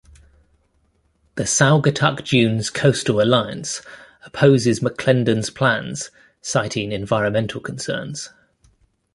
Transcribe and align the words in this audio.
The 1.35 1.43
Saugatuck 1.43 2.27
Dunes 2.27 2.71
Coastal 2.71 3.21
Alliance 3.21 3.83
opposes 4.25 4.79
McClendon's 4.79 5.51
plans, 5.51 6.09
citing 6.41 6.91
environmental 6.91 7.61
concerns. 7.61 8.29